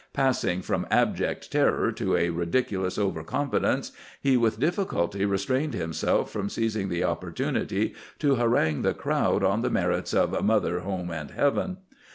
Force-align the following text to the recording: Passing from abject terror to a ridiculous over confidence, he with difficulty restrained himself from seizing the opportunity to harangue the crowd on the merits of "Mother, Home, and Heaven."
Passing 0.13 0.63
from 0.63 0.87
abject 0.89 1.51
terror 1.51 1.91
to 1.91 2.17
a 2.17 2.31
ridiculous 2.31 2.97
over 2.97 3.23
confidence, 3.23 3.91
he 4.19 4.35
with 4.35 4.59
difficulty 4.59 5.25
restrained 5.25 5.75
himself 5.75 6.31
from 6.31 6.49
seizing 6.49 6.89
the 6.89 7.03
opportunity 7.03 7.93
to 8.17 8.33
harangue 8.33 8.81
the 8.81 8.95
crowd 8.95 9.43
on 9.43 9.61
the 9.61 9.69
merits 9.69 10.15
of 10.15 10.43
"Mother, 10.43 10.79
Home, 10.79 11.11
and 11.11 11.29
Heaven." 11.29 11.77